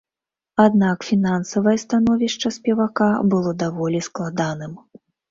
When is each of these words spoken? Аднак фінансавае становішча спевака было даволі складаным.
Аднак 0.61 1.03
фінансавае 1.09 1.73
становішча 1.83 2.51
спевака 2.55 3.09
было 3.33 3.51
даволі 3.65 3.99
складаным. 4.07 4.73